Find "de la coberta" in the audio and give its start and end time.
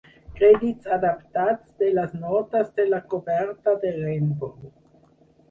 2.81-3.77